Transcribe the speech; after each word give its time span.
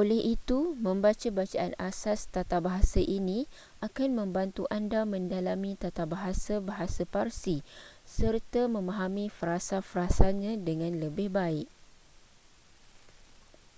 oleh 0.00 0.20
itu 0.36 0.58
membaca 0.84 1.26
bacaan 1.38 1.72
asas 1.90 2.20
tatabahasa 2.34 3.02
ini 3.18 3.40
akan 3.86 4.10
membantu 4.20 4.62
anda 4.78 5.00
mendalami 5.12 5.72
tatabahasa 5.84 6.54
bahasa 6.70 7.02
parsi 7.14 7.56
serta 8.18 8.62
memahami 8.76 9.26
frasa-frasanya 9.38 10.52
dengan 10.68 10.92
lebih 11.04 11.28
baik 11.38 11.66